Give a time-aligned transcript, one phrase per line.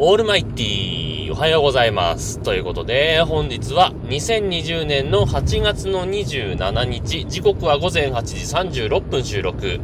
[0.00, 2.38] オールマイティー、おはようございます。
[2.38, 9.80] ということで、本日は2020年の8月の27日、時刻は午前8時36分収録。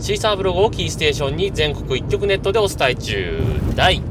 [0.00, 3.40] シーサーブログをキーステーションに全国一曲ネットでお伝え中。
[3.76, 4.02] 第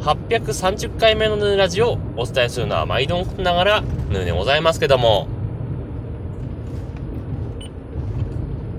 [0.00, 5.28] 830回目のヌーラジオをお伝えするのは毎度ながらヌーでございますけども、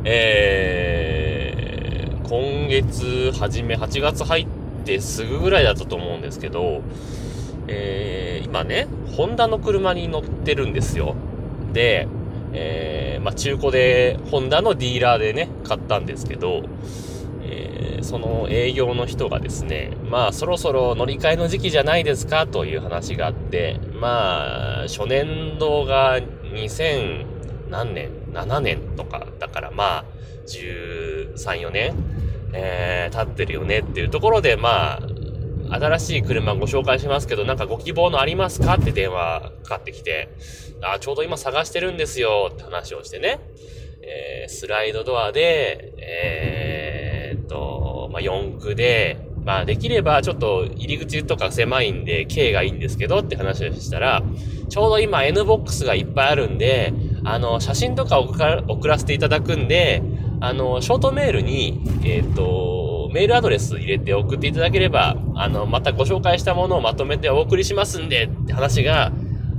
[0.03, 4.60] えー、今月初め、8月入って
[4.99, 6.81] すぐぐらいだったと思うんですけど、
[7.67, 11.15] えー、今ね、ホンダの車に乗ってるんですよ。
[11.73, 12.07] で、
[12.53, 16.63] えー、まあ、中古で、ホンダのディーラーでね、買ったんですけど、
[17.43, 27.25] えー、その営業の人がですね、まあ、そろそろ乗り換えの時期じゃないですかという話があって、まあ、初年度が2000
[27.71, 30.05] 何年 ?7 年とか、だからまあ、
[30.45, 31.93] 13、4年？
[32.53, 34.99] えー、経ってるよねっていうところで、ま
[35.69, 40.29] あ、新しい車ご紹介しますけど、なんかご希望のありますかって電話かかってきて、
[40.81, 43.39] あ、ちょうど今探してるんですよって話をしてね、
[44.01, 54.23] えー、スライドドアで、えー、っと、まあ、四駆で、まあ、できればちょっと入り口とか狭いんで、K がいいんですけどって話をしたら、
[54.69, 60.01] ちょうど今 N ボックスがいっぱいあるんで、あの、写真とか送らせていただくんで、
[60.41, 69.11] あの、ショートメールに、えっ、と、メールアドレス入れて送っていただければ、あの、またご紹介したものをまとめてお送りしますんでって話が、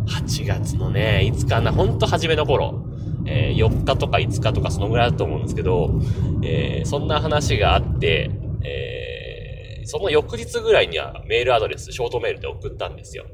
[0.09, 2.85] 8月のね、5日な、ほんと初めの頃、
[3.27, 5.91] えー、4日とか5日とかそのぐらいだと思うんですけど、
[6.43, 8.31] えー、そんな話があって、
[8.65, 13.27] えー、その翌日ぐらいにはメールアドレス、ショートメールで送ったんですよ。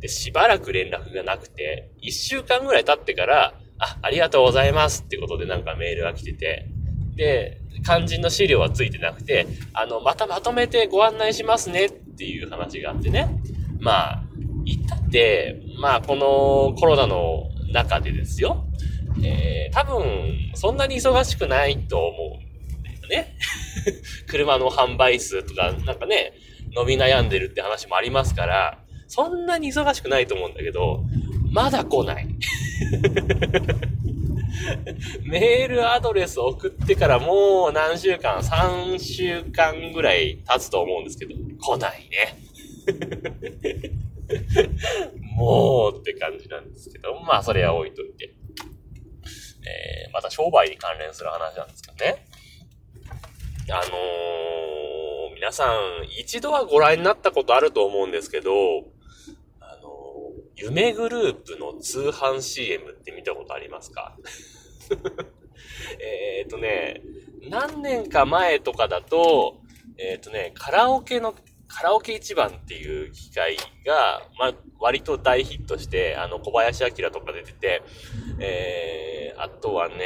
[0.00, 6.68] で、しばらく連絡がなくて、1週間ぐらい経ってから、あ、ありがとうございますってことでなんかメールが来てて、
[7.16, 13.40] で、肝心の資料はついてなくて、あの、またまとめてご案内しますねっていう話があってね。
[13.80, 14.22] まあ、
[14.64, 18.64] 言ったって、まあ、このコロナの中でですよ。
[19.22, 22.40] えー、多分、そんなに忙しくないと思
[22.76, 23.36] うんだよね。
[24.28, 26.32] 車の販売数とか、なんかね、
[26.74, 28.78] 伸び悩んでるって話もありますから、
[29.08, 31.04] そんなに忙しくないと思うんだけど、
[31.50, 32.28] まだ来ない。
[35.24, 42.38] メールアドレス送ってからもう何週間 ?3 週間ぐらい経つと思うんですけど、来ないね。
[45.36, 48.34] もうって感じなんですけど、まあそれは置いといて。
[49.64, 52.26] えー、また商売に関連する話なんですかね。
[53.70, 58.50] あのー、皆さん一度はご覧になったことあると思うんですけど、
[60.62, 64.16] 夢グループの通販 CM って見たことありますか？
[66.00, 67.02] えっとね、
[67.50, 69.60] 何年か前とかだと、
[69.98, 71.34] えっ、ー、とね、カラオケの、
[71.66, 77.82] カラオケ一番っていう機械が、まあ、割と大ヒットして、あの、小林明とか出てて、
[78.38, 79.96] えー、あとはね、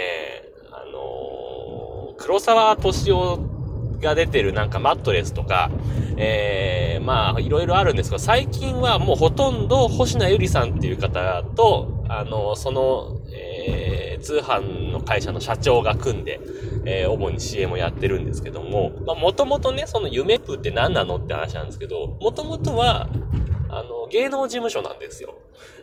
[0.70, 3.55] あのー、黒沢敏夫
[4.00, 5.70] が出てるなんかマットレスとか、
[6.16, 16.40] えー、まあ、いろいろあるんですが、最近はもうほとんど星名ゆりさんっていう方と、あの、その、えー、通販の会社の社長が組んで、
[16.84, 23.08] えー、主に CM をやってるんですけども、まあ、もともとね、その夢プって何なのって話なんですけど、もともとは、
[23.68, 25.34] あの、芸能事務所なんですよ。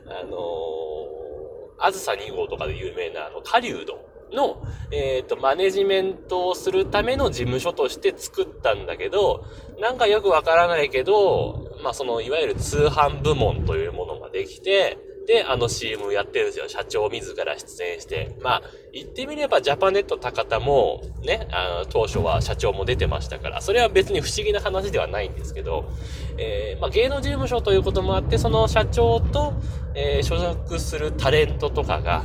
[0.07, 4.61] あのー、あずさ2号とかで有名な、あの、狩人の、
[4.91, 9.45] えっ、ー、と、マネジメントをするための事務所として作ったんだけど、
[9.79, 16.67] なんかよくわからないけど、まあ、その、いわゆる通販部門というものができて、で、あの CM やってるんですよ。
[16.67, 18.35] 社長自ら出演して。
[18.41, 18.61] まあ、
[18.91, 25.89] 言ってみればジャパネット高田も、ね、あの、当初は社長も出てましたから、それは別に不思議な話ではないんですけど、
[26.38, 29.53] えー、まあ、芸能事務所ということもあって、その社長と、
[29.95, 32.23] えー、所属するタレントとかが、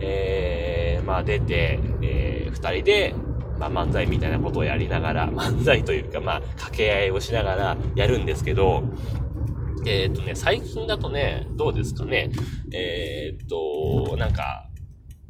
[0.00, 3.14] えー、まあ、出て、えー、二人で、
[3.58, 8.82] まあ、漫才みたいなことをやりながら、 漫才というか、まあ、掛け合いをしながらやるんですけど、
[9.86, 12.30] えっ、とね、最近だとね、どうですかね。
[12.74, 14.68] えっ、と、なんか、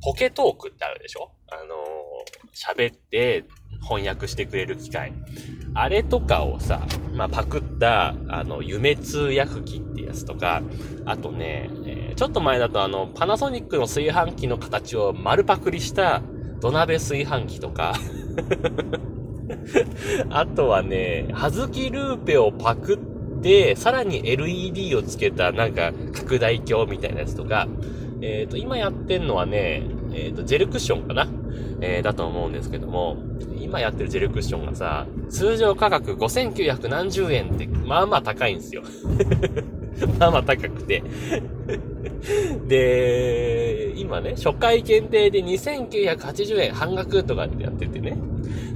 [0.02, 1.30] ポケトークってあるでしょ？
[1.46, 1.74] あの、
[2.52, 3.44] 喋って
[3.82, 5.12] 翻訳してくれる機械。
[5.74, 6.84] あれとかをさ、
[7.14, 10.62] まあ、パクった、あの、夢通訳機ってやつとか、
[11.04, 11.70] あとね、
[12.18, 16.20] ちょっと前だとあの、パナソニックの炊飯器の形を丸パクリした
[16.58, 17.94] 土鍋炊飯器とか、
[20.28, 27.68] あとはね、はずきルーペをパクって、さらに LED をつけたなんか拡大鏡みたいなやつとか、
[28.20, 31.28] えっ、ー、と、今やってんのはね、えっ、ー、と、ジェルクッションかな？
[31.80, 33.16] えー、だと思うんですけども、
[33.60, 38.82] 今やってるジェルクッションがさ、通常価格5900円って、まあまあ高いんですよ。
[40.18, 41.02] まあまあ高くて
[42.66, 48.16] で、今ね、初回限定で2980円半額とかってやっててね。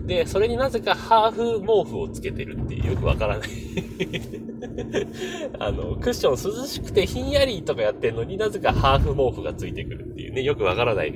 [0.07, 3.49] で、それになぜかハーフ毛布をつけてるってよくわからない
[5.59, 11.13] あの、クッション涼しくてひんやりとかやってんのになぜかハーフ毛布がついてくるっていうね、よくわからない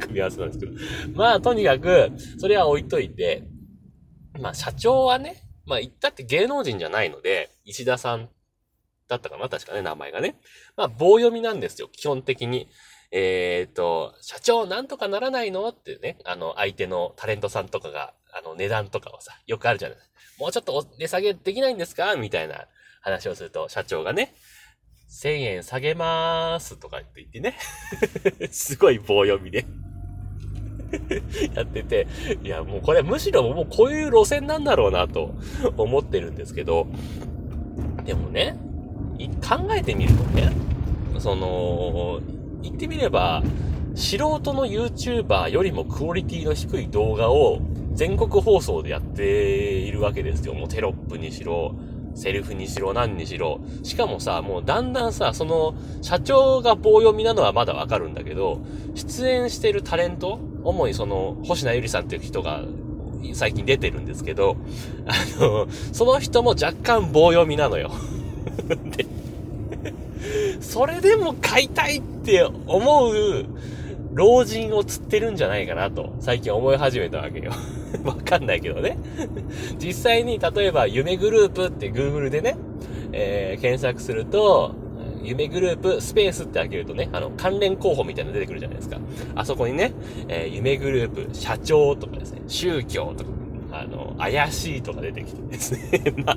[0.00, 0.72] 組み合わせなんですけど。
[1.14, 3.44] まあ、とにかく、それは置いといて、
[4.40, 5.36] まあ、社長はね、
[5.66, 8.28] まあ、言ったって芸能人じゃないので、石田さん
[9.08, 10.36] だったかな確かね、名前がね。
[10.76, 12.68] まあ、棒読みなんですよ、基本的に。
[13.10, 19.98] えっ、ー、と、社長なんとかならないのっていうね、あの、相手のタレントさんとかが、あの、値段とかをさ、よくあるじゃない
[20.38, 22.66] もうちょっと値下げできないんですかみたいな
[23.00, 24.34] 話をすると、社長がね、
[25.10, 27.56] 1000円下げまーすとかって言ってね。
[28.50, 29.64] すごい棒読みで
[31.54, 32.06] やってて、
[32.42, 35.34] いや、もうこれむしろもうこういう路線なんだろうなと
[35.76, 36.88] 思ってるんですけど、
[38.04, 38.56] でもね、
[39.46, 40.52] 考えてみるとね、
[41.18, 42.20] その、
[42.62, 43.42] 言ってみれば、
[43.94, 47.60] 素人の YouTuber よりもクオリティの低い動画を
[47.94, 50.54] 全国放送でやっているわけですよ。
[50.54, 51.74] もうテロップにしろ、
[52.14, 53.60] セルフにしろ、何にしろ。
[53.82, 58.60] しかもさ、もうだんだんさ、その、社長が棒読みなのはまだわかるんだけど、
[58.94, 62.62] 出演してるタレント主にその、星名ゆりさんっていう人が
[63.32, 64.56] 最近出てるんですけど、
[65.06, 67.92] あの、その人も若干棒読みなのよ。
[68.96, 69.06] で、
[70.60, 73.46] それでも買いたいって思う
[74.14, 77.52] 老人を釣ってるんじゃないかなと、最近思い始めたわけよ。
[78.04, 78.96] わかんないけどね。
[79.78, 82.56] 実際に、例えば、夢グループって Google でね、
[83.12, 84.72] えー、検索すると、
[85.22, 88.98] 夢グループスペースって開けるとね、あの、関連候補みたいなの出てくるじゃないですか。
[89.34, 89.92] あそこにね、
[90.28, 93.30] えー、夢グループ、社長とかですね、宗教とか、
[93.84, 96.14] あの、怪しいとか出てきてですね。
[96.24, 96.36] まあ、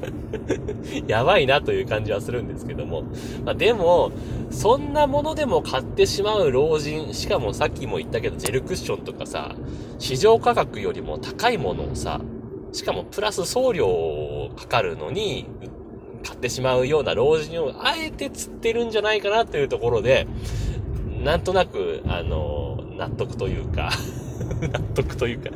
[1.08, 3.04] やばいなという感じはするんですけども。
[3.46, 4.12] まあ、でも、
[4.50, 9.56] そんなものでも買ってしまう老人、しかもさっきも言ったけど、ジェルクッションとかさ、
[10.00, 12.22] 市場価格よりも高いものをさ、
[12.74, 15.46] しかもプラス送料かかるのに、
[16.26, 20.28] 買ってしまうような老人をあえて釣ってるんじゃないかなというところで、
[21.24, 23.92] なんとなく、あの、納得というか
[24.72, 25.50] 納得というか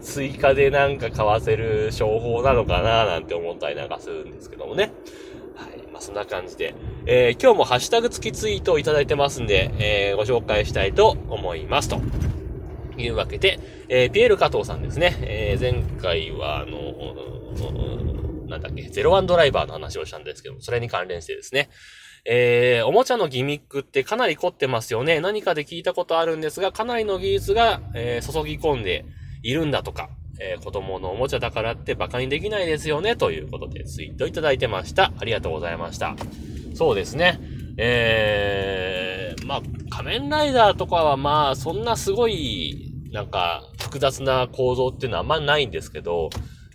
[0.00, 4.92] 追加でなんか買わせる商法なのかななんて思ったりなんかするんですけどもね。
[5.56, 5.82] はい。
[5.92, 6.74] まあ、そんな感じで。
[7.06, 11.88] えー、今日もハッシュタグ付きツイートをいただいてますんで、えー、ご紹介したいと思います。
[11.88, 12.00] と
[12.96, 13.58] いうわけで、
[13.88, 15.16] えー、ピエール加藤さんですね。
[15.22, 21.70] えー、前回は、あの、なんだっけ、ゼロワンドライバーの話をしたんですけども、それに関連してですね、
[22.24, 25.20] えー、おもちゃのギミックってかなり凝ってますよね。
[25.20, 29.04] 何かで聞いたことあるんですが、かなりの技術が、えー、注ぎ込んで
[29.42, 35.12] いるんだとか、えー、子供のおもちゃだからって馬鹿にできないですよね、ということでツイートいただいてました。
[35.18, 36.16] ありがとうございました。
[36.74, 37.40] そうですね。
[37.76, 46.30] えー、まあ、仮面ライダーとかはまあ、そんなすごい、なんか、複雑な構造っていうのはあんまないんですけど、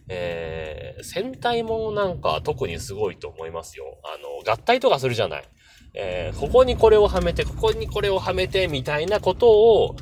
[0.07, 3.86] えー、戦隊もなんか特にすごいと思いますよ。
[4.03, 5.44] あ、合体とかするじゃない。
[5.94, 9.95] えー、ここにこれをはめて、ここにこれをはめて、みたいなことを、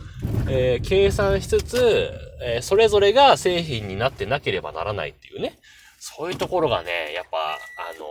[0.50, 2.12] えー、計算しつつ、
[2.42, 5.58] えー、それぞれが製品になってなければならないっていうね。
[6.00, 8.06] そういうところがね、やっぱ、あの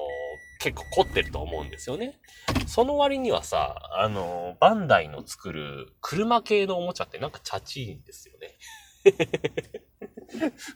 [0.60, 2.18] 結構凝ってると思うんですよね。
[2.66, 8.54] その割にはさ、あのバンダイの作る車系のおもちゃってなんかチャチいんですよね。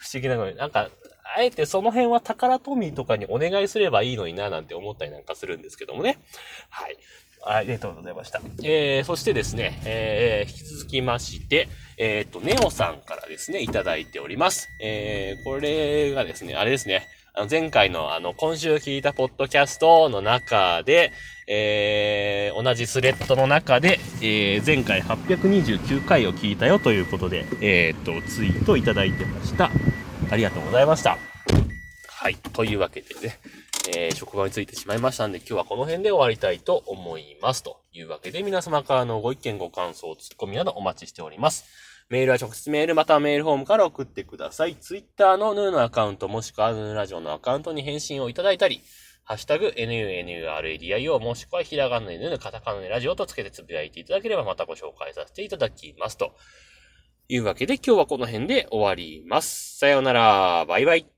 [0.00, 0.90] 不思議なのに、なんか、
[1.34, 6.18] あえてその辺は宝トミーとかにお願いすればいいのにな、なんて思ったりなんかするんですけどもね。
[6.70, 6.96] はい。
[7.46, 8.40] ありがとうございました。
[8.64, 14.68] えー、そしてですね、えー、引き続きまして、えっ、ー、と、ネオさんからですね、いただいております。
[14.80, 21.12] えー、これがですね、あれですね、あの、前回のあの、今週聞いたポッドキャストの中で、
[21.46, 29.70] えー、同じスレッドの中で、えー、前回829回を聞いたよということで、えー、っと、ツイートいただいてました。
[30.30, 31.18] ありがとうございました。
[32.08, 32.36] はい。
[32.36, 33.38] というわけでね、
[33.88, 37.62] えー、職場についてしまいましたんで、今日はこの辺で終わりたいと思います。
[37.62, 41.64] というわけで、皆様からのご意見、ご感想、ツッコミなどお待ちしております。
[42.08, 44.76] メールは直接メールまたはメールフォームから送ってください。
[44.76, 48.82] ツイッターのヌーのアカウントもしくはヌーラジオのアカウントに返信をいただいたり、
[49.24, 56.16] ハッシュタグ、NUNURADIO もしくはひらがなでぬカタカナでラジオとつけてつぶやいていただければまたご紹介させていただきます。
[56.16, 56.32] と
[57.28, 59.78] いうわけで今日はこの辺で終わります。
[59.78, 60.64] さようなら。
[60.66, 61.15] バイバイ。